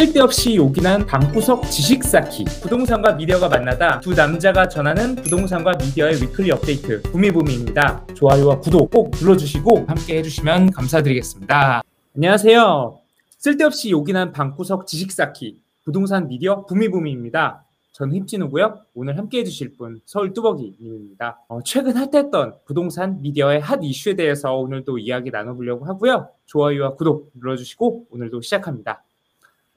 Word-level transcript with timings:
쓸데없이 0.00 0.56
요긴한 0.56 1.04
방구석 1.04 1.64
지식 1.64 2.02
쌓기 2.04 2.44
부동산과 2.62 3.12
미디어가 3.16 3.50
만나다 3.50 4.00
두 4.00 4.14
남자가 4.14 4.66
전하는 4.66 5.14
부동산과 5.14 5.72
미디어의 5.72 6.22
weekly 6.22 6.50
update 6.52 7.02
부미부미입니다. 7.02 8.06
좋아요와 8.14 8.60
구독 8.60 8.90
꼭 8.90 9.10
눌러주시고 9.20 9.84
함께 9.86 10.16
해주시면 10.16 10.70
감사드리겠습니다. 10.70 11.82
안녕하세요. 12.16 12.98
쓸데없이 13.36 13.90
요긴한 13.90 14.32
방구석 14.32 14.86
지식 14.86 15.12
쌓기 15.12 15.58
부동산 15.84 16.28
미디어 16.28 16.64
부미부미입니다. 16.64 17.66
저는 17.92 18.16
힙진우고요. 18.20 18.80
오늘 18.94 19.18
함께 19.18 19.40
해주실 19.40 19.76
분 19.76 20.00
서울 20.06 20.32
뚜벅이님입니다. 20.32 21.40
어, 21.48 21.60
최근 21.62 21.98
핫했던 21.98 22.54
부동산 22.64 23.20
미디어의 23.20 23.60
핫 23.60 23.80
이슈에 23.82 24.14
대해서 24.14 24.54
오늘도 24.54 24.96
이야기 24.96 25.30
나눠보려고 25.30 25.84
하고요. 25.84 26.30
좋아요와 26.46 26.94
구독 26.94 27.32
눌러주시고 27.34 28.06
오늘도 28.10 28.40
시작합니다. 28.40 29.04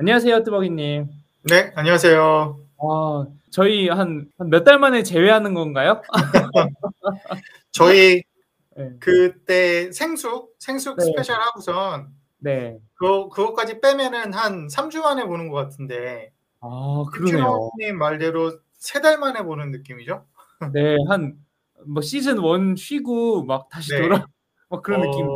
안녕하세요, 0.07 0.43
뚜벅이님. 0.43 1.07
네, 1.49 1.71
안녕하세요. 1.77 2.59
아, 2.77 3.25
저희 3.51 3.87
한 3.87 4.29
몇 4.39 4.65
달 4.65 4.77
만에 4.77 5.01
재회하는 5.01 5.53
건가요? 5.53 6.01
저희 7.71 8.21
네. 8.75 8.89
그때 8.99 9.93
생숙, 9.93 10.55
생숙 10.59 10.97
네. 10.97 11.05
스페셜 11.05 11.39
하고선 11.39 12.09
네. 12.39 12.79
그 12.95 13.29
그거까지 13.29 13.79
빼면은 13.79 14.33
한 14.33 14.67
3주 14.67 14.99
만에 15.03 15.23
보는 15.25 15.47
것 15.47 15.55
같은데 15.55 16.33
아, 16.59 17.05
그러네요. 17.13 17.71
님 17.79 17.97
말대로 17.97 18.59
세 18.73 18.99
달 19.01 19.17
만에 19.19 19.41
보는 19.41 19.71
느낌이죠? 19.71 20.25
네, 20.73 20.97
한 21.07 21.37
뭐 21.85 22.01
시즌 22.01 22.39
1 22.43 22.75
쉬고 22.77 23.45
막 23.45 23.69
다시 23.69 23.93
네. 23.93 24.01
돌아 24.01 24.25
막 24.69 24.83
그런 24.83 24.99
느낌. 25.01 25.27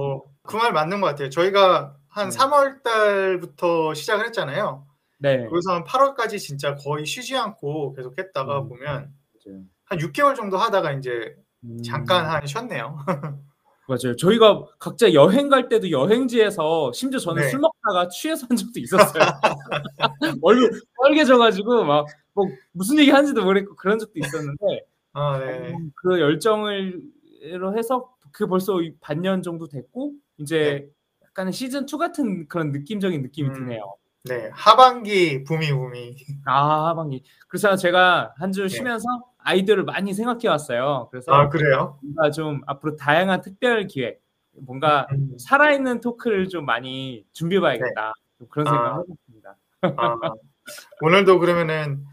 그 0.43 0.57
말 0.57 0.73
맞는 0.73 0.99
것 1.01 1.07
같아요. 1.07 1.29
저희가 1.29 1.96
한 2.17 2.29
네. 2.29 2.37
3월 2.37 2.83
달부터 2.83 3.93
시작을 3.93 4.25
했잖아요. 4.27 4.85
네. 5.19 5.47
그래서 5.49 5.73
한 5.73 5.83
8월까지 5.83 6.39
진짜 6.39 6.75
거의 6.75 7.05
쉬지 7.05 7.35
않고 7.35 7.93
계속 7.93 8.17
했다가 8.17 8.61
음. 8.61 8.69
보면 8.69 9.13
맞아요. 9.45 9.61
한 9.85 9.97
6개월 9.99 10.35
정도 10.35 10.57
하다가 10.57 10.93
이제 10.93 11.35
음, 11.63 11.81
잠깐 11.83 12.25
한 12.25 12.45
쉬었네요. 12.45 12.97
맞아요. 13.87 14.15
저희가 14.17 14.65
각자 14.79 15.13
여행 15.13 15.47
갈 15.47 15.69
때도 15.69 15.91
여행지에서 15.91 16.91
심지어 16.91 17.19
저는 17.19 17.43
네. 17.43 17.49
술 17.49 17.59
먹다가 17.59 18.09
취해서 18.09 18.45
한 18.49 18.57
적도 18.57 18.79
있었어요. 18.79 19.23
얼굴 20.41 20.81
빨개져가지고 21.01 21.85
막 21.85 22.05
뭐 22.37 22.45
무슨 22.71 22.99
얘기 22.99 23.09
하는지도 23.09 23.43
모르겠고 23.43 23.75
그런 23.75 23.97
적도 23.97 24.13
있었는데 24.19 24.85
아, 25.13 25.39
네. 25.39 25.71
음, 25.71 25.91
그 25.95 26.19
열정을 26.19 27.01
로 27.53 27.75
해서 27.75 28.13
그 28.31 28.45
벌써 28.45 28.79
이 28.81 28.93
반년 28.99 29.41
정도 29.41 29.67
됐고 29.67 30.13
이제 30.37 30.87
약간은 31.37 31.51
시즌 31.51 31.85
2 31.85 31.97
같은 31.97 32.47
그런 32.47 32.71
느낌적인 32.71 33.21
느낌이 33.21 33.49
음. 33.49 33.53
드네요. 33.53 33.95
네, 34.23 34.49
하반기 34.53 35.43
부미 35.43 35.71
부미. 35.71 36.15
아 36.45 36.87
하반기. 36.89 37.23
그래서 37.47 37.75
제가 37.75 38.33
한주 38.37 38.63
네. 38.63 38.67
쉬면서 38.67 39.05
아이디어를 39.37 39.85
많이 39.85 40.13
생각해 40.13 40.47
왔어요. 40.47 41.07
그래서 41.11 41.31
아, 41.31 41.47
그래요? 41.47 41.99
뭔가 42.01 42.31
좀 42.31 42.61
앞으로 42.65 42.95
다양한 42.97 43.41
특별 43.41 43.87
기획, 43.87 44.21
뭔가 44.51 45.07
음. 45.11 45.37
살아있는 45.37 46.01
토크를 46.01 46.49
좀 46.49 46.65
많이 46.65 47.23
준비해 47.31 47.61
봐야겠다. 47.61 48.13
좀 48.39 48.47
그런 48.49 48.67
아. 48.67 48.71
생각을 48.71 49.03
해봤습니다. 49.03 49.57
아, 49.81 50.33
오늘도 51.01 51.39
그러면은 51.39 52.03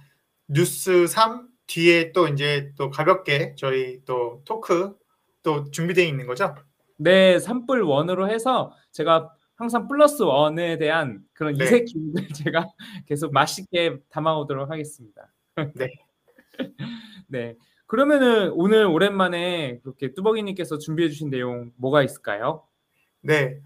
뉴스 0.46 1.06
3 1.06 1.48
뒤에 1.66 2.12
또 2.12 2.28
이제 2.28 2.72
또 2.76 2.90
가볍게 2.90 3.54
저희 3.56 4.04
또 4.04 4.42
토크 4.44 4.94
또 5.42 5.70
준비되어 5.70 6.04
있는 6.04 6.26
거죠? 6.26 6.54
네, 6.96 7.38
산불 7.38 7.82
원으로 7.82 8.30
해서 8.30 8.72
제가 8.92 9.34
항상 9.56 9.86
플러스 9.88 10.22
원에 10.22 10.78
대한 10.78 11.22
그런 11.32 11.54
네. 11.54 11.64
이색 11.64 11.84
기운을 11.86 12.14
제가 12.34 12.68
계속 13.06 13.32
맛있게 13.32 13.98
담아오도록 14.10 14.70
하겠습니다. 14.70 15.32
네. 15.74 15.88
네. 17.28 17.56
그러면은 17.86 18.50
오늘 18.52 18.86
오랜만에 18.86 19.78
그렇게 19.80 20.14
뚜벅이님께서 20.14 20.78
준비해 20.78 21.08
주신 21.08 21.30
내용 21.30 21.70
뭐가 21.76 22.02
있을까요? 22.02 22.64
네. 23.20 23.60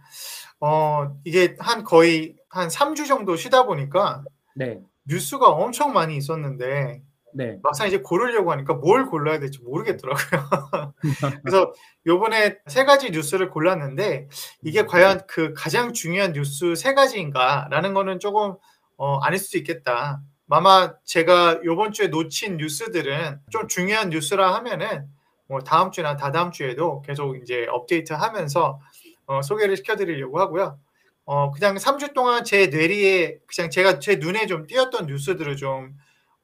어, 0.61 1.17
이게 1.25 1.57
한 1.59 1.85
거의 1.85 2.37
한 2.49 2.69
3주 2.69 3.07
정도 3.07 3.37
쉬다 3.37 3.65
보니까 3.65 4.25
네. 4.55 4.81
뉴스가 5.05 5.49
엄청 5.49 5.93
많이 5.93 6.17
있었는데 6.17 7.03
네. 7.35 7.59
막상 7.63 7.87
이제 7.87 7.99
고르려고 7.99 8.53
하니까 8.53 8.75
뭘 8.75 9.07
골라야 9.07 9.39
될지 9.39 9.61
모르겠더라고요. 9.63 10.95
그래서 11.43 11.73
요번에 12.07 12.59
세 12.67 12.85
가지 12.85 13.11
뉴스를 13.11 13.51
골랐는데 13.51 14.29
이게 14.63 14.85
과연 14.85 15.23
그 15.27 15.53
가장 15.55 15.93
중요한 15.93 16.33
뉴스 16.33 16.75
세 16.75 16.95
가지인가라는 16.95 17.95
거는 17.95 18.19
조금 18.21 18.55
어, 18.97 19.19
아닐 19.19 19.39
수도 19.39 19.59
있겠다. 19.59 20.21
아마 20.51 20.95
제가 21.05 21.61
요번 21.65 21.93
주에 21.93 22.09
놓친 22.09 22.57
뉴스들은 22.57 23.41
좀 23.51 23.69
중요한 23.69 24.09
뉴스라 24.09 24.55
하면은 24.57 25.07
뭐 25.47 25.61
다음 25.61 25.91
주나 25.91 26.17
다다음 26.17 26.53
주에도 26.53 27.03
계속 27.03 27.37
이제 27.37 27.67
업데이트 27.71 28.13
하면서 28.13 28.81
어, 29.27 29.43
소개를 29.43 29.77
시켜드리려고 29.77 30.41
하고요. 30.41 30.79
어, 31.27 31.51
그냥 31.51 31.77
3주 31.77 32.15
동안 32.15 32.45
제 32.45 32.69
뇌리에 32.69 33.39
그냥 33.47 33.71
제가 33.71 33.99
제 33.99 34.17
눈에 34.17 34.47
좀 34.47 34.67
띄었던 34.67 35.07
뉴스들을 35.07 35.57
좀 35.57 35.95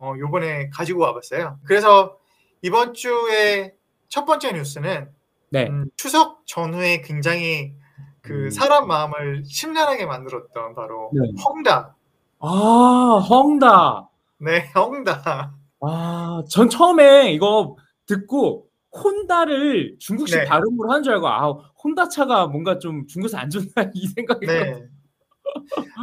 어, 0.04 0.14
요번에 0.18 0.68
가지고 0.68 1.00
와봤어요. 1.00 1.58
그래서 1.64 2.18
이번 2.60 2.92
주에 2.92 3.74
첫 4.08 4.26
번째 4.26 4.52
뉴스는 4.52 5.10
네. 5.50 5.66
음, 5.68 5.86
추석 5.96 6.46
전후에 6.46 7.00
굉장히 7.00 7.72
그 8.20 8.44
음. 8.44 8.50
사람 8.50 8.86
마음을 8.86 9.44
심란하게 9.46 10.04
만들었던 10.04 10.74
바로 10.74 11.10
네. 11.14 11.30
헝다. 11.42 11.96
아, 12.40 13.26
헝다. 13.30 14.10
네, 14.38 14.70
헝다. 14.74 15.54
아, 15.80 16.42
전 16.50 16.68
처음에 16.68 17.32
이거 17.32 17.76
듣고 18.04 18.68
혼다를 18.92 19.96
중국식 19.98 20.38
네. 20.38 20.44
발음으로 20.44 20.90
하는 20.90 21.02
줄 21.02 21.14
알고 21.14 21.28
아, 21.28 21.50
혼다 21.82 22.08
차가 22.08 22.46
뭔가 22.46 22.78
좀 22.78 23.06
중국에서 23.06 23.38
안 23.38 23.48
좋나 23.48 23.68
이 23.94 24.06
생각이 24.08 24.46
네. 24.46 24.82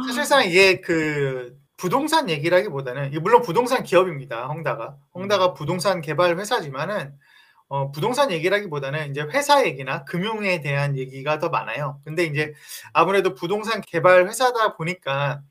사실상 0.06 0.44
이게 0.44 0.80
그 0.80 1.61
부동산 1.82 2.30
얘기라기보다는 2.30 3.10
물론 3.22 3.42
부동산 3.42 3.82
기업입니다. 3.82 4.46
헝다가 4.46 4.96
헝다가 5.16 5.52
부동산 5.52 6.00
개발 6.00 6.38
회사지만은 6.38 7.12
어, 7.66 7.90
부동산 7.90 8.30
얘기라기보다는 8.30 9.10
이제 9.10 9.22
회사 9.22 9.66
얘기나 9.66 10.04
금융에 10.04 10.60
대한 10.60 10.96
얘기가 10.96 11.40
더 11.40 11.48
많아요. 11.48 12.00
근데 12.04 12.22
이제 12.22 12.54
아무래도 12.92 13.34
부동산 13.34 13.80
개발 13.80 14.28
회사다 14.28 14.76
보니까 14.76 15.42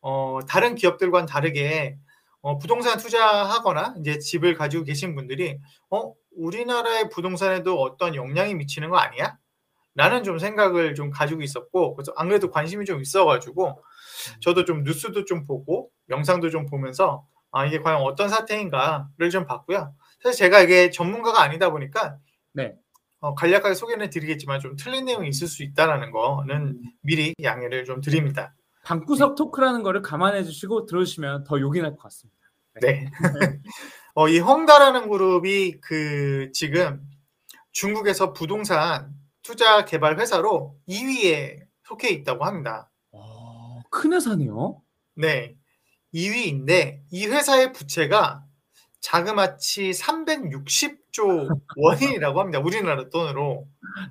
어, 0.00 0.38
다른 0.48 0.76
기업들과는 0.76 1.26
다르게 1.26 1.98
어, 2.40 2.56
부동산 2.56 2.96
투자하거나 2.96 3.96
이제 4.00 4.18
집을 4.18 4.54
가지고 4.54 4.84
계신 4.84 5.14
분들이 5.14 5.58
어, 5.90 6.14
우리나라의 6.38 7.10
부동산에도 7.10 7.82
어떤 7.82 8.14
영향이 8.14 8.54
미치는 8.54 8.88
거 8.88 8.96
아니야? 8.96 9.36
라는 9.94 10.24
좀 10.24 10.38
생각을 10.38 10.94
좀 10.94 11.10
가지고 11.10 11.42
있었고 11.42 11.96
그래서 11.96 12.14
안 12.16 12.28
그래도 12.28 12.50
관심이 12.50 12.86
좀 12.86 13.02
있어가지고 13.02 13.82
저도 14.40 14.64
좀 14.64 14.82
뉴스도 14.82 15.24
좀 15.24 15.44
보고 15.44 15.90
영상도 16.08 16.50
좀 16.50 16.66
보면서 16.66 17.26
아 17.50 17.64
이게 17.64 17.80
과연 17.80 18.02
어떤 18.02 18.28
사태인가를 18.28 19.30
좀 19.30 19.46
봤고요. 19.46 19.94
사실 20.22 20.38
제가 20.38 20.60
이게 20.60 20.90
전문가가 20.90 21.42
아니다 21.42 21.70
보니까 21.70 22.18
네. 22.52 22.74
어, 23.20 23.34
간략하게 23.34 23.74
소개는 23.74 24.10
드리겠지만 24.10 24.60
좀 24.60 24.76
틀린 24.76 25.06
내용이 25.06 25.28
있을 25.28 25.46
수 25.48 25.62
있다라는 25.62 26.10
거는 26.10 26.80
미리 27.02 27.34
양해를 27.42 27.84
좀 27.84 28.00
드립니다. 28.00 28.54
방구석 28.84 29.34
토크라는 29.36 29.82
거를 29.82 30.02
감안해 30.02 30.44
주시고 30.44 30.86
들어주시면 30.86 31.44
더 31.44 31.60
요긴할 31.60 31.92
것 31.92 31.98
같습니다. 32.04 32.38
네. 32.80 33.10
어, 34.14 34.28
이 34.28 34.38
헝다라는 34.38 35.08
그룹이 35.08 35.80
그 35.80 36.50
지금 36.52 37.00
중국에서 37.72 38.32
부동산 38.32 39.12
투자 39.42 39.84
개발 39.84 40.18
회사로 40.18 40.76
2위에 40.88 41.60
속해 41.84 42.10
있다고 42.10 42.44
합니다. 42.44 42.90
어, 43.96 44.00
큰 44.00 44.12
회사네요. 44.12 44.82
네. 45.14 45.56
2위인데 46.14 47.00
이 47.10 47.26
회사의 47.26 47.72
부채가 47.72 48.44
자그마치 49.00 49.90
360조 49.90 51.48
원이라고 51.76 52.40
합니다. 52.40 52.58
우리나라 52.60 53.08
돈으로. 53.08 53.66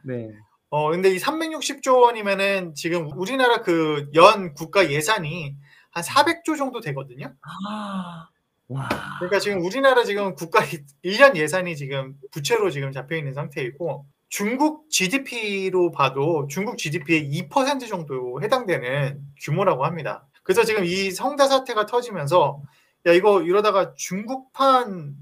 네. 0.06 0.30
어 0.70 0.90
근데 0.92 1.10
이 1.14 1.18
360조 1.18 2.02
원이면은 2.02 2.74
지금 2.76 3.10
우리나라 3.18 3.62
그 3.62 4.10
연 4.16 4.54
국가 4.54 4.90
예산이 4.92 5.56
한 5.92 6.04
400조 6.04 6.58
정도 6.58 6.82
되거든요. 6.82 7.34
아, 7.42 8.28
와. 8.68 8.90
그러니까 9.20 9.40
지금 9.40 9.62
우리나라 9.64 10.04
지금 10.04 10.36
국가 10.36 10.60
1년 11.04 11.36
예산이 11.36 11.76
지금 11.78 12.16
부채로 12.32 12.72
지금 12.72 12.92
잡혀 12.92 13.16
있는 13.16 13.34
상태이고 13.34 14.06
중국 14.36 14.90
GDP로 14.90 15.92
봐도 15.92 16.46
중국 16.50 16.78
GDP의 16.78 17.32
2% 17.48 17.88
정도 17.88 18.42
해당되는 18.42 19.22
규모라고 19.40 19.86
합니다. 19.86 20.28
그래서 20.44 20.66
지금 20.66 20.84
이 20.84 21.10
성다 21.10 21.48
사태가 21.48 21.86
터지면서 21.86 22.62
야 23.06 23.14
이거 23.14 23.42
이러다가 23.42 23.94
중국판 23.96 25.16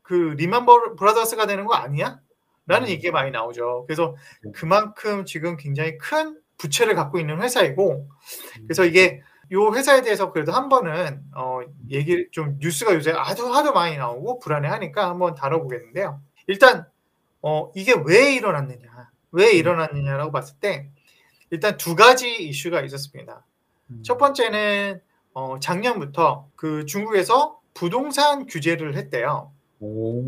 그 0.00 0.14
리만 0.38 0.64
버- 0.64 0.94
브라더스가 0.94 1.46
되는 1.46 1.66
거 1.66 1.74
아니야? 1.74 2.18
라는 2.66 2.88
음. 2.88 2.92
얘기가 2.92 3.12
많이 3.12 3.30
나오죠. 3.30 3.84
그래서 3.86 4.16
네. 4.42 4.52
그만큼 4.54 5.26
지금 5.26 5.58
굉장히 5.58 5.98
큰 5.98 6.40
부채를 6.56 6.94
갖고 6.94 7.18
있는 7.18 7.42
회사이고 7.42 8.08
그래서 8.62 8.86
이게 8.86 9.20
요 9.52 9.74
회사에 9.74 10.00
대해서 10.00 10.32
그래도 10.32 10.52
한 10.52 10.70
번은 10.70 11.20
어, 11.36 11.60
얘기 11.90 12.26
좀 12.32 12.56
뉴스가 12.58 12.94
요새 12.94 13.12
아주 13.12 13.52
하도 13.52 13.74
많이 13.74 13.98
나오고 13.98 14.38
불안해하니까 14.38 15.10
한번 15.10 15.34
다뤄보겠는데요. 15.34 16.22
일단 16.46 16.86
어, 17.42 17.70
이게 17.74 17.94
왜 18.04 18.34
일어났느냐, 18.34 19.10
왜 19.32 19.52
일어났느냐라고 19.52 20.32
봤을 20.32 20.56
때 20.60 20.90
일단 21.50 21.76
두 21.76 21.94
가지 21.94 22.34
이슈가 22.36 22.82
있었습니다. 22.82 23.44
음. 23.90 24.02
첫 24.04 24.18
번째는 24.18 25.00
어, 25.32 25.58
작년부터 25.60 26.48
그 26.56 26.86
중국에서 26.86 27.60
부동산 27.74 28.46
규제를 28.46 28.96
했대요. 28.96 29.52
오. 29.80 30.22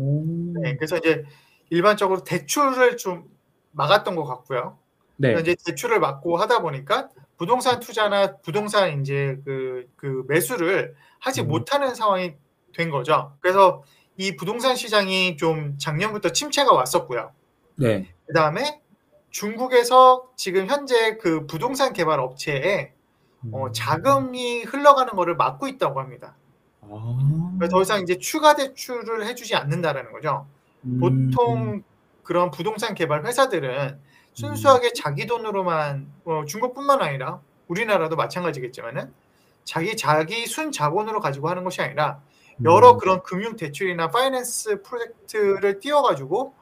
네, 0.61 0.75
그래서 0.75 0.97
이제 0.97 1.23
일반적으로 1.69 2.23
대출을 2.23 2.97
좀 2.97 3.29
막았던 3.71 4.15
것 4.15 4.25
같고요. 4.25 4.77
네. 5.17 5.35
이제 5.39 5.55
대출을 5.65 5.99
막고 5.99 6.37
하다 6.37 6.61
보니까 6.61 7.09
부동산 7.37 7.79
투자나 7.79 8.37
부동산 8.37 9.01
이제 9.01 9.39
그, 9.43 9.89
그 9.95 10.23
매수를 10.27 10.95
하지 11.19 11.41
음. 11.41 11.47
못하는 11.47 11.95
상황이 11.95 12.35
된 12.73 12.89
거죠. 12.89 13.33
그래서 13.41 13.83
이 14.19 14.35
부동산 14.35 14.75
시장이 14.75 15.37
좀 15.37 15.77
작년부터 15.77 16.33
침체가 16.33 16.73
왔었고요. 16.73 17.31
네. 17.77 18.13
그 18.27 18.33
다음에 18.33 18.81
중국에서 19.29 20.27
지금 20.35 20.67
현재 20.67 21.15
그 21.15 21.47
부동산 21.47 21.93
개발 21.93 22.19
업체에 22.19 22.91
어, 23.53 23.67
음. 23.67 23.73
자금이 23.73 24.63
흘러가는 24.63 25.13
것을 25.13 25.37
막고 25.37 25.69
있다고 25.69 26.01
합니다. 26.01 26.35
아. 26.81 27.67
더 27.71 27.81
이상 27.81 28.01
이제 28.01 28.17
추가 28.17 28.55
대출을 28.55 29.25
해주지 29.25 29.55
않는다라는 29.55 30.11
거죠. 30.11 30.47
음. 30.83 30.99
보통 30.99 31.83
그런 32.23 32.51
부동산 32.51 32.95
개발 32.95 33.25
회사들은 33.25 34.01
순수하게 34.33 34.91
자기 34.91 35.27
돈으로만 35.27 36.11
어, 36.25 36.43
중국뿐만 36.45 37.01
아니라 37.01 37.39
우리나라도 37.69 38.17
마찬가지겠지만은 38.17 39.13
자기 39.63 39.95
자기 39.95 40.45
순 40.45 40.73
자본으로 40.73 41.21
가지고 41.21 41.47
하는 41.47 41.63
것이 41.63 41.81
아니라 41.81 42.19
여러 42.63 42.93
음. 42.93 42.97
그런 42.97 43.23
금융 43.23 43.55
대출이나 43.55 44.09
파이낸스 44.09 44.81
프로젝트를 44.81 45.79
띄워가지고 45.79 46.53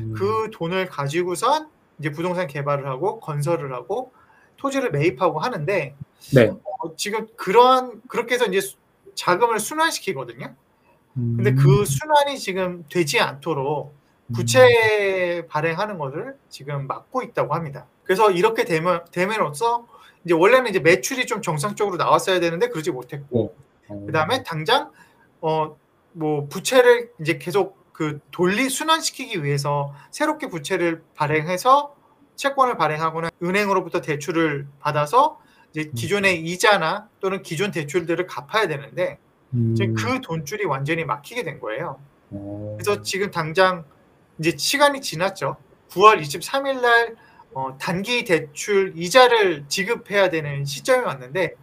음. 0.00 0.14
그 0.16 0.50
돈을 0.52 0.86
가지고선 0.86 1.68
이제 1.98 2.10
부동산 2.10 2.46
개발을 2.46 2.86
하고 2.86 3.20
건설을 3.20 3.72
하고 3.72 4.12
토지를 4.56 4.90
매입하고 4.90 5.38
하는데 5.38 5.94
네. 6.34 6.46
어, 6.48 6.96
지금 6.96 7.26
그런 7.36 8.02
그렇게 8.08 8.34
해서 8.34 8.46
이제 8.46 8.60
수- 8.60 8.76
자금을 9.14 9.60
순환시키거든요. 9.60 10.54
근데 11.14 11.50
음. 11.50 11.56
그 11.56 11.84
순환이 11.86 12.38
지금 12.38 12.84
되지 12.90 13.20
않도록 13.20 13.94
부채 14.34 15.46
발행하는 15.48 15.98
것을 15.98 16.36
지금 16.50 16.86
막고 16.86 17.22
있다고 17.22 17.54
합니다. 17.54 17.86
그래서 18.02 18.30
이렇게 18.30 18.64
되면 18.64 19.04
됨으로써 19.12 19.86
이제 20.24 20.34
원래는 20.34 20.68
이제 20.70 20.80
매출이 20.80 21.26
좀 21.26 21.40
정상적으로 21.40 21.96
나왔어야 21.96 22.40
되는데 22.40 22.68
그러지 22.68 22.90
못했고 22.90 23.54
어. 23.88 24.04
그다음에 24.06 24.42
당장 24.42 24.90
어 25.46 25.76
뭐 26.16 26.48
부채를 26.48 27.10
이제 27.20 27.36
계속 27.36 27.92
그 27.92 28.20
돌리 28.30 28.70
순환시키기 28.70 29.44
위해서 29.44 29.94
새롭게 30.10 30.48
부채를 30.48 31.02
발행해서 31.14 31.94
채권을 32.36 32.78
발행하거나 32.78 33.30
은행으로부터 33.42 34.00
대출을 34.00 34.66
받아서 34.80 35.38
이제 35.70 35.90
기존의 35.94 36.42
이자나 36.42 37.08
또는 37.20 37.42
기존 37.42 37.70
대출들을 37.70 38.26
갚아야 38.26 38.66
되는데 38.66 39.18
음. 39.52 39.74
지금 39.74 39.94
그 39.94 40.20
돈줄이 40.22 40.64
완전히 40.64 41.04
막히게 41.04 41.42
된 41.42 41.60
거예요. 41.60 42.00
어. 42.30 42.76
그래서 42.78 43.02
지금 43.02 43.30
당장 43.30 43.84
이제 44.38 44.54
시간이 44.56 45.02
지났죠. 45.02 45.56
9월 45.90 46.20
23일 46.20 46.80
날 46.80 47.16
어, 47.52 47.76
단기 47.78 48.24
대출 48.24 48.92
이자를 48.96 49.64
지급해야 49.68 50.30
되는 50.30 50.64
시점이 50.64 51.04
왔는데 51.04 51.54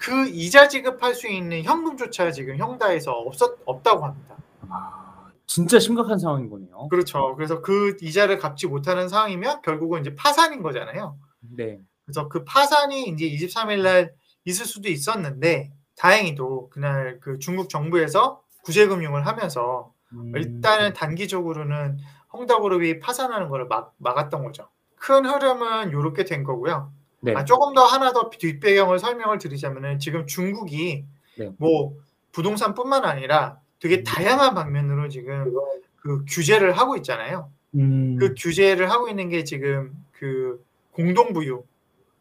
그 0.00 0.28
이자 0.28 0.66
지급할 0.66 1.14
수 1.14 1.28
있는 1.28 1.62
현금조차 1.62 2.32
지금 2.32 2.56
형다에서 2.56 3.12
없었 3.12 3.58
없다고 3.66 4.06
합니다. 4.06 4.34
아, 4.70 5.30
진짜 5.46 5.78
심각한 5.78 6.18
상황인 6.18 6.48
거네요. 6.48 6.88
그렇죠. 6.88 7.34
그래서 7.36 7.60
그 7.60 7.98
이자를 8.00 8.38
갚지 8.38 8.66
못하는 8.66 9.10
상황이면 9.10 9.60
결국은 9.60 10.00
이제 10.00 10.14
파산인 10.16 10.62
거잖아요. 10.62 11.18
네. 11.40 11.80
그래서 12.06 12.28
그 12.28 12.44
파산이 12.44 13.08
이제 13.08 13.28
23일 13.28 13.82
날 13.82 14.14
있을 14.46 14.64
수도 14.64 14.88
있었는데 14.88 15.70
다행히도 15.96 16.70
그날 16.70 17.20
그 17.20 17.38
중국 17.38 17.68
정부에서 17.68 18.40
구제금융을 18.64 19.26
하면서 19.26 19.92
음. 20.14 20.32
일단은 20.34 20.94
단기적으로는 20.94 21.98
헝다그룹이 22.32 23.00
파산하는 23.00 23.50
것을 23.50 23.66
막, 23.66 23.92
막았던 23.98 24.44
거죠. 24.44 24.68
큰 24.96 25.26
흐름은 25.26 25.90
이렇게 25.90 26.24
된 26.24 26.42
거고요. 26.42 26.90
네. 27.20 27.34
아, 27.34 27.44
조금 27.44 27.74
더 27.74 27.84
하나 27.84 28.12
더 28.12 28.30
뒷배경을 28.30 28.98
설명을 28.98 29.38
드리자면은 29.38 29.98
지금 29.98 30.26
중국이 30.26 31.04
네. 31.38 31.50
뭐 31.58 31.94
부동산뿐만 32.32 33.04
아니라 33.04 33.58
되게 33.78 33.98
음. 33.98 34.04
다양한 34.04 34.54
방면으로 34.54 35.08
지금 35.08 35.52
그 35.96 36.24
규제를 36.28 36.72
하고 36.72 36.96
있잖아요. 36.96 37.50
음. 37.74 38.16
그 38.18 38.34
규제를 38.36 38.90
하고 38.90 39.08
있는 39.08 39.28
게 39.28 39.44
지금 39.44 39.92
그 40.12 40.62
공동부유. 40.92 41.62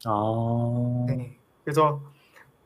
아. 0.05 1.05
네. 1.07 1.35
그래서 1.63 2.01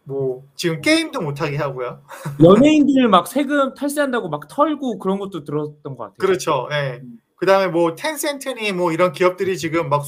뭐 0.06 0.44
지금 0.56 0.81
게임도 0.81 1.21
못하게 1.21 1.57
하고요. 1.57 2.01
연예인들 2.44 3.07
막 3.07 3.27
세금 3.27 3.74
탈세한다고 3.74 4.29
막 4.29 4.47
털고 4.47 5.00
그런 5.00 5.19
것도 5.19 5.44
들었던 5.44 5.83
것 5.83 5.97
같아요. 5.97 6.18
그렇죠. 6.18 6.68
예. 6.71 7.00
음. 7.01 7.19
그다음에 7.36 7.68
뭐 7.68 7.95
텐센트니 7.95 8.71
뭐 8.71 8.91
이런 8.91 9.12
기업들이 9.12 9.57
지금 9.57 9.89
막 9.89 10.03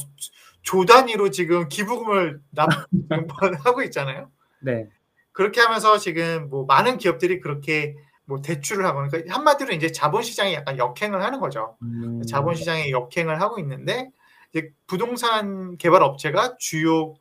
조 0.65 0.83
단위로 0.83 1.29
지금 1.29 1.69
기부금을 1.69 2.41
납 2.49 2.67
하고 3.63 3.83
있잖아요. 3.83 4.29
네. 4.59 4.89
그렇게 5.31 5.61
하면서 5.61 5.97
지금 5.97 6.49
뭐 6.49 6.65
많은 6.65 6.97
기업들이 6.97 7.39
그렇게 7.39 7.95
뭐 8.25 8.41
대출을 8.41 8.83
하거나 8.83 9.07
그러니까 9.07 9.33
한마디로 9.33 9.73
이제 9.73 9.91
자본시장이 9.91 10.53
약간 10.55 10.77
역행을 10.77 11.21
하는 11.21 11.39
거죠. 11.39 11.77
음. 11.83 12.23
자본시장이 12.23 12.91
역행을 12.91 13.39
하고 13.39 13.59
있는데 13.59 14.09
이제 14.51 14.71
부동산 14.87 15.77
개발 15.77 16.01
업체가 16.01 16.55
주요 16.57 17.13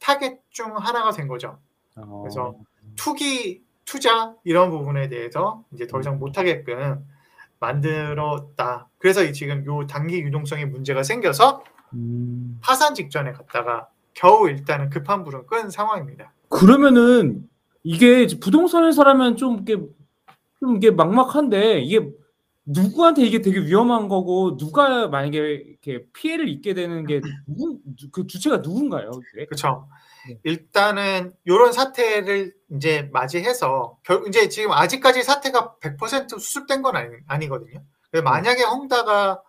타겟 0.00 0.40
중 0.50 0.76
하나가 0.76 1.12
된 1.12 1.28
거죠. 1.28 1.58
어. 1.96 2.22
그래서 2.22 2.56
투기 2.96 3.62
투자 3.84 4.34
이런 4.42 4.70
부분에 4.70 5.08
대해서 5.08 5.62
이제 5.72 5.86
더 5.86 6.00
이상 6.00 6.18
못하게끔 6.18 7.06
만들었다. 7.60 8.88
그래서 8.98 9.22
이 9.22 9.32
지금 9.32 9.64
요 9.66 9.86
단기 9.86 10.20
유동성에 10.20 10.64
문제가 10.64 11.04
생겨서 11.04 11.62
음. 11.94 12.58
파산 12.62 12.94
직전에 12.94 13.32
갔다가 13.32 13.88
겨우 14.14 14.48
일단은 14.48 14.90
급한 14.90 15.24
불은 15.24 15.46
끈 15.46 15.70
상황입니다. 15.70 16.32
그러면은 16.48 17.48
이게 17.82 18.26
부동산 18.40 18.84
회사라면 18.84 19.36
좀 19.36 19.60
이게 19.60 19.76
좀 20.60 20.76
이게 20.76 20.90
막막한데 20.90 21.80
이게 21.80 22.10
누구한테 22.64 23.22
이게 23.22 23.40
되게 23.40 23.60
위험한 23.60 24.08
거고 24.08 24.56
누가 24.56 25.08
만약에 25.08 25.38
이렇게 25.38 26.04
피해를 26.12 26.48
입게 26.48 26.74
되는 26.74 27.06
게 27.06 27.20
누구 27.46 27.80
그 28.12 28.26
주체가 28.26 28.58
누군가요? 28.58 29.10
그렇죠. 29.48 29.88
네. 30.28 30.38
일단은 30.42 31.32
이런 31.44 31.72
사태를 31.72 32.52
이제 32.72 33.08
맞이해서 33.12 33.96
결 34.02 34.24
이제 34.28 34.48
지금 34.48 34.72
아직까지 34.72 35.22
사태가 35.22 35.76
100% 35.80 36.38
수습된 36.38 36.82
건 36.82 36.96
아니, 36.96 37.08
아니거든요. 37.26 37.82
그래서 38.10 38.22
만약에 38.22 38.62
헝다가 38.64 39.40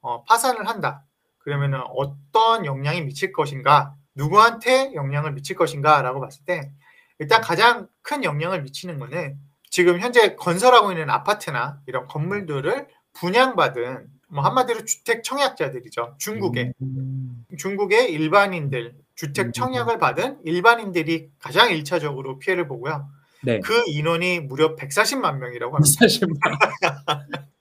어, 0.00 0.24
파산을 0.24 0.66
한다. 0.66 1.04
그러면은 1.44 1.80
어떤 1.94 2.64
영향이 2.66 3.02
미칠 3.02 3.32
것인가, 3.32 3.94
누구한테 4.14 4.92
영향을 4.94 5.32
미칠 5.32 5.56
것인가라고 5.56 6.20
봤을 6.20 6.44
때 6.44 6.70
일단 7.18 7.40
가장 7.40 7.88
큰 8.02 8.24
영향을 8.24 8.62
미치는 8.62 8.98
거는 8.98 9.36
지금 9.70 10.00
현재 10.00 10.34
건설하고 10.36 10.92
있는 10.92 11.08
아파트나 11.10 11.80
이런 11.86 12.06
건물들을 12.06 12.86
분양받은 13.14 14.06
뭐 14.28 14.44
한마디로 14.44 14.84
주택 14.84 15.22
청약자들이죠. 15.24 16.16
중국에 16.18 16.72
음. 16.80 17.44
중국의 17.58 18.10
일반인들 18.12 18.94
주택 19.14 19.46
음. 19.46 19.52
청약을 19.52 19.98
받은 19.98 20.40
일반인들이 20.44 21.30
가장 21.38 21.70
일차적으로 21.70 22.38
피해를 22.38 22.66
보고요. 22.66 23.08
네. 23.44 23.60
그 23.60 23.82
인원이 23.86 24.40
무려 24.40 24.76
140만 24.76 25.38
명이라고 25.38 25.74
합니다. 25.76 25.90
사실 25.98 26.26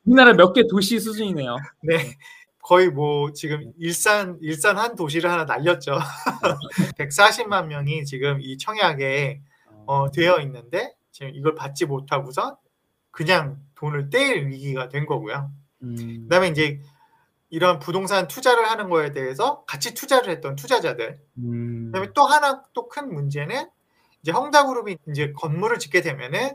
우리나라 0.06 0.34
몇 0.34 0.54
개 0.54 0.64
도시 0.68 1.00
수준이네요. 1.00 1.58
네. 1.84 2.16
거의 2.64 2.90
뭐 2.90 3.32
지금 3.34 3.72
일산 3.78 4.38
일산 4.42 4.78
한 4.78 4.96
도시를 4.96 5.30
하나 5.30 5.46
날렸죠. 5.46 5.98
140만 6.98 7.68
명이 7.68 8.06
지금 8.06 8.40
이 8.42 8.58
청약에 8.58 9.42
어, 9.86 10.12
되어 10.12 10.40
있는데 10.42 10.94
지금 11.12 11.32
이걸 11.34 11.56
받지 11.56 11.86
못하고서 11.86 12.58
그냥 13.12 13.60
돈을 13.76 14.10
떼일 14.10 14.48
위기가 14.48 14.90
된 14.90 15.06
거고요. 15.06 15.52
음. 15.84 16.24
그다음에 16.24 16.50
이제 16.50 16.80
이런 17.50 17.80
부동산 17.80 18.28
투자를 18.28 18.70
하는 18.70 18.90
거에 18.90 19.12
대해서 19.12 19.66
같이 19.66 19.94
투자를 19.94 20.30
했던 20.30 20.56
투자자들. 20.56 21.20
음. 21.40 21.86
그다음에 21.88 22.12
또 22.14 22.24
하나 22.26 22.64
또 22.74 22.88
큰 22.88 23.14
문제는 23.14 23.68
이제 24.22 24.32
헝다그룹이 24.32 24.98
이제 25.10 25.34
건물을 25.34 25.80
짓게 25.80 26.02
되면은 26.02 26.52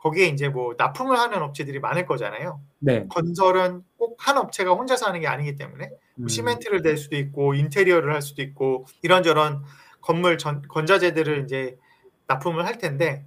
거기에 0.00 0.26
이제 0.26 0.48
뭐 0.48 0.74
납품을 0.76 1.18
하는 1.18 1.42
업체들이 1.42 1.78
많을 1.78 2.06
거잖아요. 2.06 2.60
네. 2.80 3.06
건설은 3.08 3.84
꼭 3.96 4.10
한 4.20 4.36
업체가 4.36 4.72
혼자서 4.72 5.06
하는 5.06 5.20
게 5.20 5.26
아니기 5.26 5.56
때문에 5.56 5.90
음. 6.16 6.28
시멘트를 6.28 6.82
댈 6.82 6.98
수도 6.98 7.16
있고 7.16 7.54
인테리어를 7.54 8.12
할 8.12 8.20
수도 8.20 8.42
있고 8.42 8.86
이런저런 9.00 9.64
건물 10.02 10.36
전, 10.36 10.62
건자재들을 10.68 11.44
이제 11.44 11.78
납품을 12.26 12.66
할 12.66 12.76
텐데 12.76 13.24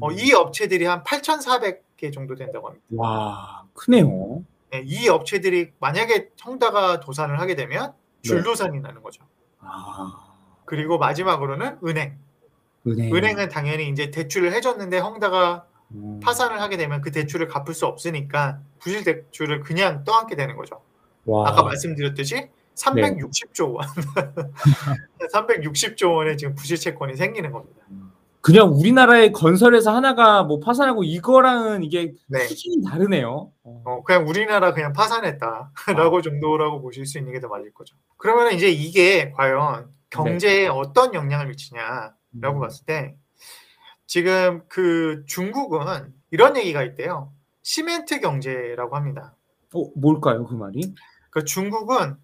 어, 0.00 0.08
음. 0.08 0.16
이 0.18 0.32
업체들이 0.32 0.84
한 0.84 1.04
8,400개 1.04 2.12
정도 2.12 2.34
된다고 2.34 2.66
합니다. 2.66 2.84
와, 2.90 3.64
크네요. 3.74 4.42
네, 4.72 4.82
이 4.84 5.08
업체들이 5.08 5.70
만약에 5.78 6.30
청다가 6.34 6.98
도산을 6.98 7.38
하게 7.38 7.54
되면 7.54 7.92
줄도산이 8.22 8.80
나는 8.80 9.02
거죠. 9.02 9.22
아, 9.60 10.34
그리고 10.64 10.98
마지막으로는 10.98 11.78
은행. 11.86 12.18
은행. 12.86 13.14
은행은 13.14 13.48
당연히 13.48 13.88
이제 13.88 14.10
대출을 14.10 14.52
해줬는데 14.54 14.98
헝다가 14.98 15.66
음. 15.94 16.20
파산을 16.20 16.60
하게 16.60 16.76
되면 16.76 17.00
그 17.00 17.10
대출을 17.10 17.48
갚을 17.48 17.74
수 17.74 17.86
없으니까 17.86 18.60
부실 18.78 19.04
대출을 19.04 19.60
그냥 19.60 20.04
떠안게 20.04 20.36
되는 20.36 20.56
거죠. 20.56 20.80
와, 21.24 21.48
아까 21.48 21.62
말씀드렸듯이 21.62 22.48
360조 22.74 23.74
원, 23.74 23.86
360조 25.32 26.14
원의 26.16 26.36
지금 26.36 26.54
부실 26.54 26.76
채권이 26.78 27.16
생기는 27.16 27.52
겁니다. 27.52 27.82
그냥 28.40 28.72
우리나라의 28.72 29.30
건설회사 29.30 29.94
하나가 29.94 30.42
뭐 30.42 30.58
파산하고 30.58 31.04
이거랑은 31.04 31.84
이게 31.84 32.12
네. 32.26 32.40
수준이 32.40 32.82
다르네요. 32.82 33.52
어. 33.62 33.82
어, 33.84 34.02
그냥 34.02 34.26
우리나라 34.26 34.72
그냥 34.74 34.92
파산했다라고 34.92 36.22
정도라고 36.22 36.82
보실 36.82 37.06
수 37.06 37.18
있는 37.18 37.32
게 37.32 37.40
더 37.40 37.46
맞을 37.46 37.72
거죠. 37.72 37.94
그러면 38.16 38.52
이제 38.54 38.68
이게 38.68 39.30
과연 39.30 39.90
경제에 40.10 40.66
어떤 40.66 41.14
영향을 41.14 41.46
미치냐라고 41.48 42.12
음. 42.42 42.60
봤을 42.60 42.84
때 42.84 43.14
지금 44.12 44.62
그 44.68 45.24
중국은 45.26 46.12
이런 46.30 46.56
얘기가 46.58 46.82
있대요. 46.82 47.32
시멘트 47.62 48.20
경제라고 48.20 48.94
합니다. 48.94 49.34
어, 49.74 49.88
뭘까요, 49.96 50.44
그 50.46 50.54
말이? 50.54 50.94
그 51.30 51.44
중국은 51.44 52.16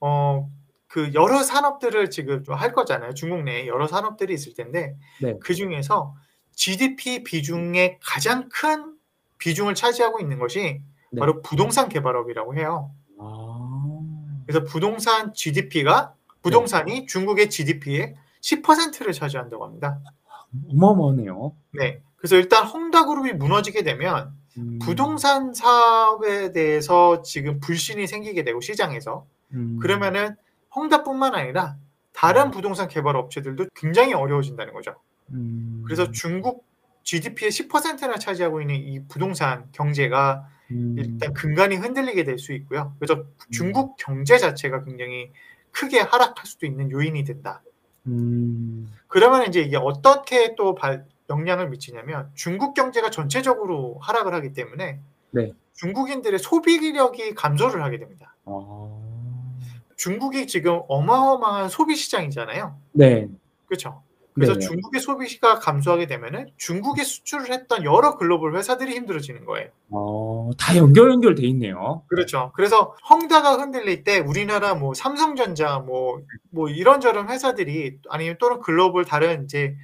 어 0.00 0.48
그 0.94 1.10
여러 1.12 1.42
산업들을 1.42 2.08
지금 2.10 2.44
좀할 2.44 2.72
거잖아요. 2.72 3.14
중국 3.14 3.42
내에 3.42 3.66
여러 3.66 3.88
산업들이 3.88 4.32
있을 4.32 4.54
텐데 4.54 4.94
네. 5.20 5.36
그 5.40 5.52
중에서 5.52 6.14
GDP 6.54 7.24
비중의 7.24 7.98
가장 8.00 8.48
큰 8.48 8.94
비중을 9.38 9.74
차지하고 9.74 10.20
있는 10.20 10.38
것이 10.38 10.82
네. 11.10 11.18
바로 11.18 11.42
부동산 11.42 11.88
개발업이라고 11.88 12.54
해요. 12.54 12.92
아, 13.18 14.00
그래서 14.46 14.64
부동산 14.64 15.34
GDP가 15.34 16.14
부동산이 16.42 17.06
중국의 17.06 17.50
GDP의 17.50 18.14
10%를 18.40 19.12
차지한다고 19.12 19.64
합니다. 19.64 19.98
어마어마하네요. 20.70 21.54
네. 21.72 22.00
그래서 22.16 22.36
일단 22.36 22.66
헝다그룹이 22.66 23.32
무너지게 23.34 23.82
되면 23.82 24.32
음. 24.56 24.78
부동산 24.80 25.52
사업에 25.52 26.52
대해서 26.52 27.22
지금 27.22 27.60
불신이 27.60 28.06
생기게 28.06 28.44
되고 28.44 28.60
시장에서 28.60 29.26
음. 29.52 29.78
그러면은 29.80 30.36
헝다뿐만 30.74 31.34
아니라 31.34 31.76
다른 32.12 32.50
부동산 32.50 32.88
개발 32.88 33.16
업체들도 33.16 33.66
굉장히 33.74 34.14
어려워진다는 34.14 34.72
거죠. 34.72 34.94
음. 35.30 35.82
그래서 35.84 36.10
중국 36.12 36.64
GDP의 37.02 37.50
10%나 37.50 38.16
차지하고 38.18 38.60
있는 38.62 38.76
이 38.76 39.06
부동산 39.08 39.66
경제가 39.72 40.48
음. 40.70 40.94
일단 40.98 41.34
근간이 41.34 41.76
흔들리게 41.76 42.24
될 42.24 42.38
수 42.38 42.52
있고요. 42.54 42.94
그래서 42.98 43.24
중국 43.50 43.96
경제 43.98 44.38
자체가 44.38 44.84
굉장히 44.84 45.30
크게 45.72 46.00
하락할 46.00 46.46
수도 46.46 46.66
있는 46.66 46.90
요인이 46.90 47.24
된다. 47.24 47.62
음. 48.06 48.90
그러면 49.08 49.46
이제 49.48 49.60
이게 49.60 49.76
어떻게 49.76 50.54
또 50.56 50.74
발- 50.74 51.06
영향을 51.30 51.70
미치냐면 51.70 52.30
중국 52.34 52.74
경제가 52.74 53.10
전체적으로 53.10 53.98
하락을 54.02 54.34
하기 54.34 54.52
때문에 54.52 55.00
네. 55.30 55.52
중국인들의 55.74 56.38
소비력이 56.38 57.34
감소를 57.34 57.82
하게 57.82 57.98
됩니다. 57.98 58.36
아. 58.44 59.00
중국이 59.96 60.46
지금 60.46 60.80
어마어마한 60.88 61.68
소비 61.70 61.96
시장이잖아요. 61.96 62.76
네. 62.92 63.28
그렇죠. 63.66 64.02
그래서 64.34 64.54
네. 64.54 64.60
중국의 64.60 65.00
소비가 65.00 65.58
감소하게 65.58 66.06
되면은 66.06 66.50
중국에 66.56 67.04
수출을 67.04 67.50
했던 67.52 67.84
여러 67.84 68.16
글로벌 68.16 68.56
회사들이 68.56 68.92
힘들어지는 68.94 69.44
거예요. 69.44 69.68
어, 69.90 70.50
다 70.58 70.76
연결 70.76 71.10
연결돼 71.12 71.46
있네요. 71.48 72.02
그렇죠. 72.08 72.50
그래서 72.54 72.96
헝다가 73.08 73.56
흔들릴 73.58 74.02
때 74.02 74.18
우리나라 74.18 74.74
뭐 74.74 74.92
삼성전자 74.92 75.78
뭐뭐 75.78 76.68
이런저런 76.68 77.28
회사들이 77.28 77.98
아니면 78.08 78.36
또는 78.40 78.60
글로벌 78.60 79.04
다른 79.04 79.44
이제 79.44 79.76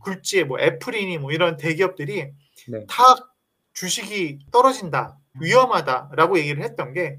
굴지의 0.00 0.44
뭐 0.44 0.58
애플이니 0.58 1.18
뭐 1.18 1.30
이런 1.30 1.56
대기업들이 1.56 2.32
네. 2.68 2.86
다 2.88 3.02
주식이 3.74 4.46
떨어진다 4.50 5.16
위험하다라고 5.40 6.38
얘기를 6.38 6.62
했던 6.64 6.92
게 6.92 7.18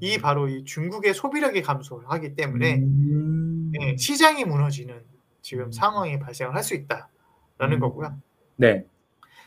이 0.00 0.18
바로 0.18 0.48
이 0.48 0.64
중국의 0.64 1.14
소비력이 1.14 1.62
감소하기 1.62 2.34
때문에 2.34 2.76
음. 2.76 3.72
예, 3.80 3.96
시장이 3.96 4.44
무너지는 4.44 5.02
지금 5.44 5.66
음. 5.66 5.72
상황이 5.72 6.18
발생을 6.18 6.54
할 6.54 6.62
수 6.64 6.74
있다라는 6.74 7.76
음. 7.76 7.80
거고요. 7.80 8.16
네. 8.56 8.86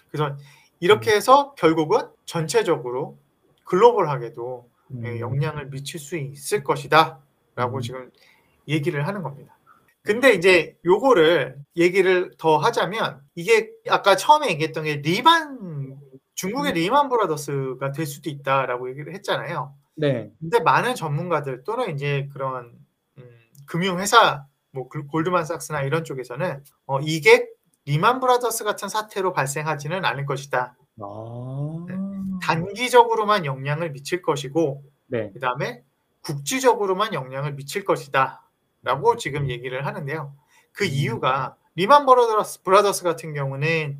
그래서 0.09 0.37
이렇게 0.79 1.11
해서 1.11 1.55
결국은 1.55 2.07
전체적으로 2.25 3.17
글로벌하게도 3.65 4.69
음. 4.91 5.05
예, 5.05 5.19
영향을 5.19 5.69
미칠 5.69 5.99
수 5.99 6.15
있을 6.15 6.63
것이다라고 6.63 7.77
음. 7.77 7.81
지금 7.81 8.11
얘기를 8.67 9.07
하는 9.07 9.23
겁니다. 9.23 9.57
근데 10.03 10.33
이제 10.33 10.77
요거를 10.85 11.57
얘기를 11.75 12.31
더 12.37 12.57
하자면 12.57 13.19
이게 13.35 13.71
아까 13.89 14.15
처음에 14.15 14.49
얘기했던 14.51 14.85
게 14.85 14.97
리만 14.97 15.99
중국의 16.35 16.73
리만 16.73 17.09
브라더스가 17.09 17.91
될 17.91 18.05
수도 18.05 18.29
있다라고 18.29 18.89
얘기를 18.91 19.13
했잖아요. 19.15 19.73
네. 19.95 20.31
근데 20.39 20.59
많은 20.59 20.95
전문가들 20.95 21.63
또는 21.63 21.93
이제 21.93 22.29
그런 22.31 22.77
음, 23.17 23.39
금융 23.65 23.99
회사 23.99 24.45
뭐 24.77 24.87
글- 24.89 25.07
골드만삭스나 25.07 25.81
이런 25.81 26.03
쪽에서는 26.03 26.63
어, 26.85 26.99
이게 27.01 27.49
리만 27.85 28.19
브라더스 28.19 28.63
같은 28.63 28.89
사태로 28.89 29.33
발생하지는 29.33 30.05
않을 30.05 30.25
것이다. 30.25 30.75
아. 31.01 31.85
단기적으로만 32.43 33.45
영향을 33.45 33.91
미칠 33.91 34.21
것이고 34.21 34.83
네. 35.07 35.31
그다음에 35.31 35.83
국지적으로만 36.21 37.13
영향을 37.13 37.53
미칠 37.53 37.83
것이다. 37.83 38.43
라고 38.83 39.17
지금 39.17 39.49
얘기를 39.49 39.85
하는데요. 39.85 40.33
그 40.71 40.83
음. 40.85 40.89
이유가 40.91 41.55
리만 41.75 42.05
브라더스, 42.05 42.61
브라더스 42.61 43.03
같은 43.03 43.33
경우는 43.33 43.99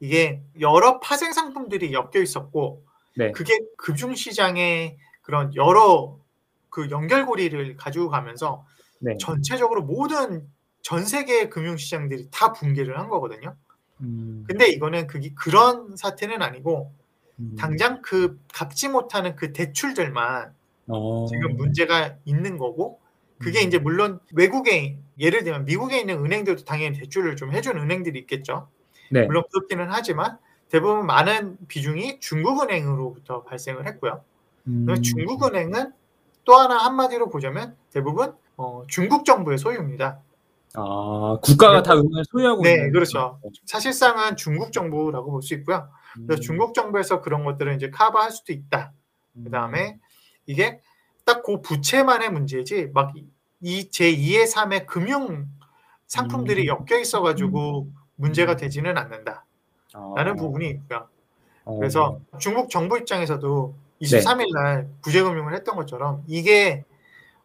이게 0.00 0.42
여러 0.60 1.00
파생 1.00 1.32
상품들이 1.32 1.92
엮여 1.92 2.20
있었고 2.22 2.84
네. 3.16 3.32
그게 3.32 3.58
금융 3.78 4.14
시장에 4.14 4.98
그런 5.22 5.54
여러 5.54 6.18
그 6.68 6.90
연결고리를 6.90 7.76
가지고 7.76 8.10
가면서 8.10 8.64
네. 9.00 9.16
전체적으로 9.18 9.82
모든 9.82 10.46
전 10.82 11.04
세계 11.04 11.48
금융시장들이 11.48 12.28
다 12.30 12.52
붕괴를 12.52 12.98
한 12.98 13.08
거거든요. 13.08 13.56
음. 14.00 14.44
근데 14.46 14.68
이거는 14.68 15.06
그게 15.06 15.32
그런 15.34 15.96
사태는 15.96 16.42
아니고 16.42 16.92
음. 17.40 17.56
당장 17.58 18.02
그 18.02 18.40
갚지 18.52 18.88
못하는 18.88 19.36
그 19.36 19.52
대출들만 19.52 20.52
어. 20.88 21.26
지금 21.28 21.56
문제가 21.56 22.16
있는 22.24 22.58
거고 22.58 23.00
그게 23.38 23.62
음. 23.62 23.68
이제 23.68 23.78
물론 23.78 24.20
외국에 24.32 24.98
예를 25.18 25.44
들면 25.44 25.64
미국에 25.64 26.00
있는 26.00 26.24
은행들도 26.24 26.64
당연히 26.64 26.98
대출을 26.98 27.36
좀 27.36 27.52
해준 27.52 27.76
은행들이 27.76 28.18
있겠죠. 28.20 28.68
네. 29.10 29.26
물론 29.26 29.44
그렇기는 29.52 29.86
하지만 29.90 30.38
대부분 30.68 31.06
많은 31.06 31.56
비중이 31.66 32.20
중국은행으로부터 32.20 33.42
발생을 33.44 33.86
했고요. 33.86 34.22
음. 34.66 34.86
중국은행은 35.02 35.92
또 36.44 36.54
하나 36.54 36.76
한마디로 36.78 37.30
보자면 37.30 37.76
대부분 37.90 38.34
어, 38.58 38.84
중국 38.88 39.24
정부의 39.24 39.56
소유입니다. 39.56 40.20
아, 40.74 41.38
국가가 41.42 41.82
다 41.82 41.94
은행을 41.94 42.24
소유하고 42.26 42.62
네, 42.62 42.74
있는 42.74 42.92
그렇죠. 42.92 43.40
사실상은 43.64 44.36
중국 44.36 44.72
정부라고 44.72 45.30
볼 45.30 45.42
수 45.42 45.54
있고요. 45.54 45.88
그래서 46.26 46.40
음. 46.40 46.42
중국 46.42 46.74
정부에서 46.74 47.22
그런 47.22 47.44
것들을 47.44 47.74
이제 47.76 47.88
커버할 47.90 48.30
수도 48.30 48.52
있다. 48.52 48.92
그 49.42 49.50
다음에 49.50 49.98
이게 50.46 50.80
딱 51.24 51.42
그 51.42 51.60
부채만의 51.62 52.30
문제지 52.30 52.90
막 52.92 53.12
이 53.60 53.88
제2의 53.90 54.44
3의 54.52 54.86
금융 54.86 55.48
상품들이 56.06 56.70
음. 56.70 56.76
엮여 56.88 57.00
있어가지고 57.00 57.88
문제가 58.14 58.54
되지는 58.56 58.96
않는다. 58.96 59.44
아. 59.94 60.12
라는 60.16 60.36
부분이 60.36 60.68
있고요. 60.70 61.08
어. 61.64 61.76
그래서 61.76 62.20
중국 62.38 62.70
정부 62.70 62.96
입장에서도 62.98 63.74
네. 64.00 64.06
23일 64.06 64.52
날 64.54 64.88
구제금융을 65.02 65.54
했던 65.54 65.74
것처럼 65.74 66.22
이게 66.28 66.84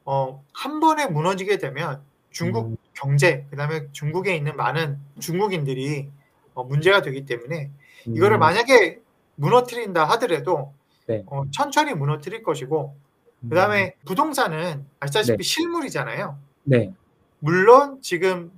어, 0.05 0.43
한 0.53 0.79
번에 0.79 1.07
무너지게 1.07 1.57
되면 1.57 2.01
중국 2.31 2.67
음. 2.67 2.77
경제 2.93 3.45
그다음에 3.50 3.88
중국에 3.91 4.36
있는 4.36 4.55
많은 4.55 4.98
중국인들이 5.19 6.10
어, 6.53 6.63
문제가 6.63 7.01
되기 7.01 7.25
때문에 7.25 7.72
이거를 8.07 8.38
음. 8.38 8.39
만약에 8.39 9.00
무너뜨린다 9.36 10.05
하더라도 10.12 10.74
네. 11.07 11.24
어, 11.27 11.43
천천히 11.51 11.93
무너뜨릴 11.93 12.43
것이고 12.43 12.95
그다음에 13.50 13.95
부동산은 14.05 14.86
아시다시피 15.00 15.33
음. 15.33 15.38
네. 15.38 15.43
실물이잖아요. 15.43 16.38
네. 16.63 16.93
물론 17.39 18.00
지금 18.01 18.51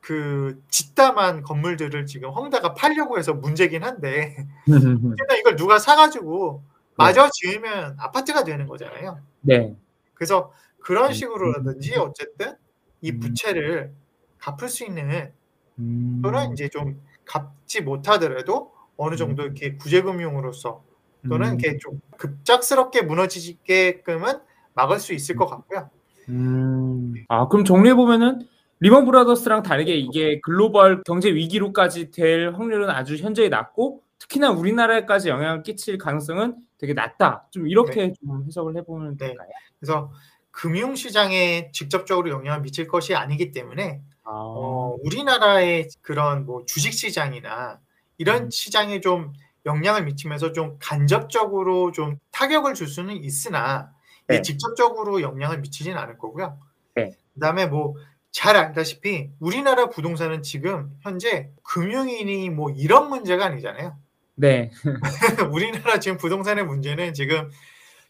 그 0.00 0.62
짓담한 0.70 1.42
건물들을 1.42 2.06
지금 2.06 2.30
헝다가 2.30 2.74
팔려고 2.74 3.18
해서 3.18 3.34
문제긴 3.34 3.82
한데 3.82 4.46
일단 4.66 5.38
이걸 5.38 5.56
누가 5.56 5.78
사가지고 5.78 6.62
마저 6.96 7.28
지으면 7.32 7.96
아파트가 7.98 8.44
되는 8.44 8.66
거잖아요. 8.66 9.20
네. 9.40 9.76
그래서 10.14 10.52
그런 10.80 11.08
음. 11.08 11.12
식으로라든지 11.12 11.96
어쨌든 11.96 12.54
이 13.00 13.10
음. 13.10 13.20
부채를 13.20 13.92
갚을 14.38 14.68
수 14.68 14.84
있는 14.84 15.32
음. 15.78 16.20
또는 16.22 16.52
이제 16.52 16.68
좀 16.68 17.00
갚지 17.24 17.82
못하더라도 17.82 18.72
어느 18.96 19.16
정도 19.16 19.44
이렇게 19.44 19.76
구제금융으로서 19.76 20.82
또는 21.28 21.52
음. 21.52 21.58
이렇게 21.60 21.78
좀 21.78 22.00
급작스럽게 22.16 23.02
무너지게끔은 23.02 24.40
막을 24.74 24.98
수 24.98 25.12
있을 25.12 25.36
것 25.36 25.46
같고요. 25.46 25.90
음. 26.28 27.14
아, 27.28 27.48
그럼 27.48 27.64
정리해 27.64 27.94
보면은 27.94 28.46
리먼 28.80 29.04
브라더스랑 29.06 29.62
다르게 29.62 29.96
이게 29.96 30.40
글로벌 30.40 31.02
경제 31.02 31.34
위기로까지 31.34 32.10
될 32.10 32.52
확률은 32.52 32.90
아주 32.90 33.16
현저히 33.16 33.48
낮고 33.48 34.02
특히나 34.18 34.50
우리나라에까지 34.50 35.28
영향을 35.28 35.62
끼칠 35.62 35.98
가능성은 35.98 36.56
되게 36.78 36.92
낮다. 36.92 37.48
좀 37.50 37.66
이렇게 37.66 38.12
좀 38.12 38.44
해석을 38.46 38.76
해보면 38.76 39.16
네. 39.16 39.28
될까요? 39.28 39.48
그래서 39.80 40.12
금융시장에 40.58 41.70
직접적으로 41.72 42.30
영향을 42.30 42.62
미칠 42.62 42.88
것이 42.88 43.14
아니기 43.14 43.52
때문에 43.52 44.00
아, 44.24 44.30
어, 44.30 44.96
우리나라의 45.02 45.88
그런 46.02 46.46
뭐 46.46 46.64
주식시장이나 46.66 47.80
이런 48.18 48.44
음. 48.44 48.50
시장에 48.50 49.00
좀 49.00 49.32
영향을 49.66 50.04
미치면서 50.04 50.52
좀 50.52 50.76
간접적으로 50.80 51.92
좀 51.92 52.18
타격을 52.32 52.74
줄 52.74 52.88
수는 52.88 53.22
있으나 53.22 53.92
네. 54.26 54.42
직접적으로 54.42 55.22
영향을 55.22 55.60
미치진 55.60 55.96
않을 55.96 56.18
거고요. 56.18 56.58
네. 56.94 57.12
그다음에 57.34 57.66
뭐 57.66 57.94
잘 58.30 58.56
알다시피 58.56 59.30
우리나라 59.40 59.88
부동산은 59.88 60.42
지금 60.42 60.90
현재 61.00 61.50
금융인이 61.64 62.50
뭐 62.50 62.70
이런 62.70 63.08
문제가 63.08 63.46
아니잖아요. 63.46 63.96
네. 64.36 64.70
우리나라 65.50 65.98
지금 65.98 66.18
부동산의 66.18 66.64
문제는 66.64 67.14
지금 67.14 67.50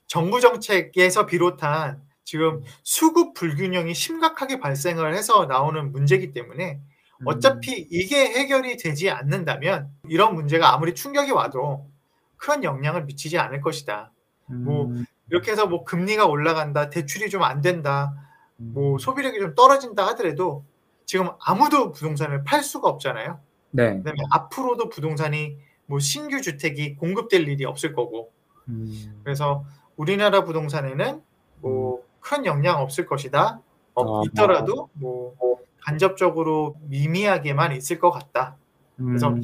정부 0.06 0.40
정책에서 0.40 1.26
비롯한 1.26 2.02
지금 2.28 2.60
수급 2.82 3.32
불균형이 3.32 3.94
심각하게 3.94 4.60
발생을 4.60 5.14
해서 5.14 5.46
나오는 5.46 5.92
문제이기 5.92 6.32
때문에 6.32 6.78
음. 7.22 7.26
어차피 7.26 7.88
이게 7.90 8.18
해결이 8.18 8.76
되지 8.76 9.08
않는다면 9.08 9.88
이런 10.10 10.34
문제가 10.34 10.74
아무리 10.74 10.94
충격이 10.94 11.30
와도 11.30 11.88
큰 12.36 12.64
영향을 12.64 13.06
미치지 13.06 13.38
않을 13.38 13.62
것이다. 13.62 14.12
뭐 14.44 14.88
음. 14.88 15.06
이렇게 15.30 15.52
해서 15.52 15.66
뭐 15.66 15.84
금리가 15.84 16.26
올라간다, 16.26 16.90
대출이 16.90 17.30
좀 17.30 17.44
안 17.44 17.62
된다, 17.62 18.12
음. 18.60 18.72
뭐 18.74 18.98
소비력이 18.98 19.38
좀 19.38 19.54
떨어진다 19.54 20.06
하더라도 20.08 20.66
지금 21.06 21.30
아무도 21.40 21.92
부동산을 21.92 22.44
팔 22.44 22.62
수가 22.62 22.90
없잖아요. 22.90 23.40
네. 23.70 23.96
그다음에 23.96 24.18
앞으로도 24.32 24.90
부동산이 24.90 25.56
뭐 25.86 25.98
신규 25.98 26.42
주택이 26.42 26.96
공급될 26.96 27.48
일이 27.48 27.64
없을 27.64 27.94
거고 27.94 28.30
음. 28.68 29.18
그래서 29.24 29.64
우리나라 29.96 30.44
부동산에는 30.44 31.22
뭐 31.62 31.97
큰 32.28 32.44
영향 32.44 32.80
없을 32.82 33.06
것이다. 33.06 33.60
어, 33.94 34.20
아. 34.20 34.22
있더라도 34.26 34.90
뭐 34.92 35.34
간접적으로 35.80 36.76
미미하게만 36.82 37.72
있을 37.72 37.98
것 37.98 38.10
같다. 38.10 38.56
그래서 38.96 39.28
음. 39.28 39.42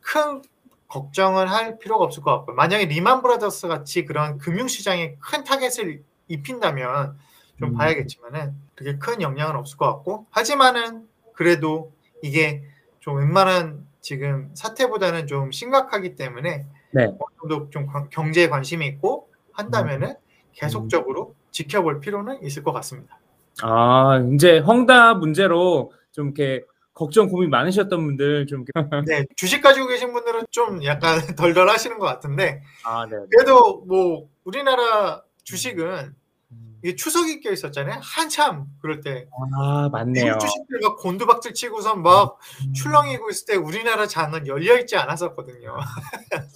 큰 0.00 0.42
걱정을 0.88 1.48
할 1.50 1.78
필요가 1.78 2.04
없을 2.04 2.22
것 2.22 2.36
같고요. 2.38 2.56
만약에 2.56 2.86
리만 2.86 3.22
브라더스 3.22 3.68
같이 3.68 4.04
그런 4.04 4.38
금융시장에 4.38 5.16
큰 5.20 5.44
타격을 5.44 6.02
입힌다면 6.28 7.16
좀 7.58 7.70
음. 7.70 7.74
봐야겠지만은 7.76 8.54
그게 8.74 8.98
큰 8.98 9.22
영향은 9.22 9.54
없을 9.56 9.78
것 9.78 9.86
같고 9.86 10.26
하지만은 10.30 11.08
그래도 11.34 11.92
이게 12.22 12.64
좀 12.98 13.16
웬만한 13.18 13.86
지금 14.00 14.50
사태보다는 14.54 15.26
좀 15.28 15.52
심각하기 15.52 16.16
때문에 16.16 16.66
네. 16.92 17.04
어느 17.04 17.14
정도 17.40 17.70
좀 17.70 17.86
관- 17.86 18.08
경제에 18.10 18.48
관심이 18.48 18.86
있고 18.86 19.28
한다면은 19.52 20.08
음. 20.10 20.16
계속적으로 20.52 21.34
지켜볼 21.54 22.00
필요는 22.00 22.42
있을 22.42 22.62
것 22.62 22.72
같습니다. 22.72 23.18
아, 23.62 24.18
이제 24.34 24.58
헝다 24.58 25.14
문제로 25.14 25.92
좀 26.10 26.26
이렇게 26.26 26.64
걱정 26.92 27.28
고민 27.28 27.48
많으셨던 27.50 28.04
분들 28.04 28.46
좀 28.46 28.64
네, 29.06 29.24
주식 29.36 29.62
가지고 29.62 29.86
계신 29.86 30.12
분들은 30.12 30.42
좀 30.50 30.84
약간 30.84 31.18
덜덜 31.36 31.68
하시는 31.68 31.98
것 31.98 32.06
같은데 32.06 32.62
아, 32.84 33.06
네. 33.06 33.16
그래도 33.30 33.84
뭐 33.86 34.28
우리나라 34.44 35.22
주식은 35.44 36.14
음. 36.50 36.78
이게 36.82 36.96
추석이 36.96 37.40
껴 37.40 37.52
있었잖아요. 37.52 38.00
한참 38.02 38.66
그럴 38.80 39.00
때 39.00 39.28
아, 39.56 39.88
맞네요. 39.90 40.36
주식들 40.38 40.80
막 40.82 40.98
곤두박질 40.98 41.54
치고선 41.54 42.02
막 42.02 42.38
출렁이고 42.74 43.30
있을 43.30 43.46
때 43.46 43.56
우리나라 43.56 44.06
장은 44.06 44.48
열려 44.48 44.78
있지 44.80 44.96
않았었거든요. 44.96 45.76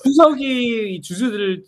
추석이 0.04 0.96
이 0.96 1.00
주주들을 1.02 1.64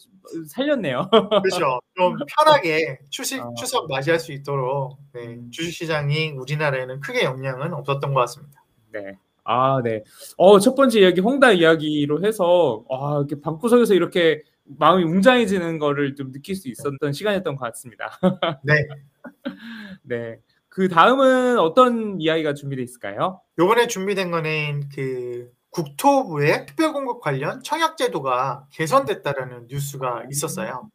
살렸네요. 0.49 1.09
그렇죠. 1.11 1.81
좀 1.97 2.17
편하게 2.37 2.99
추식 3.11 3.41
어. 3.41 3.55
추석 3.57 3.89
맞이할 3.89 4.19
수 4.19 4.33
있도록 4.33 4.99
네, 5.13 5.27
음. 5.27 5.51
주식 5.51 5.73
시장이 5.73 6.31
우리나라에는 6.31 7.01
크게 7.01 7.25
영향은 7.25 7.75
없었던 7.75 8.15
것 8.15 8.21
같습니다. 8.21 8.65
네. 8.93 9.19
아, 9.45 9.81
네. 9.83 10.05
어, 10.37 10.59
첫 10.59 10.75
번째 10.75 11.01
이야기 11.01 11.21
홍다 11.21 11.53
이야기로 11.53 12.25
해서 12.25 12.85
아, 12.91 13.17
이렇게 13.19 13.41
방구석에서 13.41 13.95
이렇게 13.95 14.43
마음이 14.65 15.03
웅장해지는 15.05 15.79
거를 15.79 16.15
좀 16.15 16.31
느낄 16.31 16.55
수 16.55 16.69
있었던 16.69 17.13
시간이었던 17.13 17.57
것 17.57 17.65
같습니다. 17.67 18.19
네. 18.63 18.87
네. 20.03 20.39
그 20.69 20.89
다음은 20.89 21.59
어떤 21.59 22.21
이야기가 22.21 22.55
준비되어 22.55 22.85
있을까요? 22.85 23.41
요번에 23.59 23.89
준비된 23.89 24.31
거는 24.31 24.89
그 24.95 25.51
국토부의 25.71 26.67
특별공급 26.67 27.21
관련 27.21 27.63
청약제도가 27.63 28.67
개선됐다라는 28.73 29.67
뉴스가 29.69 30.25
있었어요. 30.31 30.91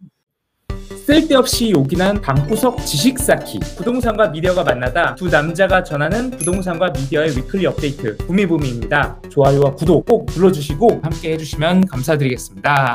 쓸데없이 1.06 1.72
요긴한 1.72 2.22
방구석 2.22 2.84
지식 2.86 3.20
쌓기 3.20 3.60
부동산과 3.78 4.30
미디어가 4.30 4.64
만나다 4.64 5.14
두 5.16 5.30
남자가 5.30 5.84
전하는 5.84 6.32
부동산과 6.32 6.90
미디어의 6.92 7.38
위클리 7.38 7.66
업데이트 7.68 8.18
구미부미입니다. 8.26 9.22
좋아요와 9.30 9.76
구독 9.76 10.06
꼭 10.06 10.26
눌러주시고 10.36 11.02
함께 11.04 11.34
해주시면 11.34 11.86
감사드리겠습니다. 11.86 12.94